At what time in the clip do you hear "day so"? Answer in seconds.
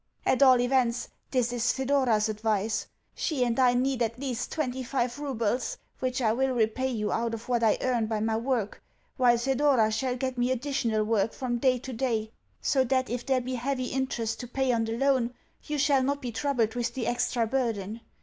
11.93-12.83